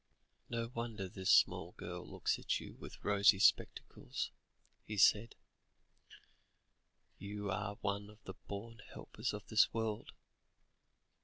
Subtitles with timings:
[0.49, 4.31] "No wonder this small girl looks at you with rosy spectacles,"
[4.83, 5.35] he said;
[7.19, 10.13] "you are one of the born helpers of this world.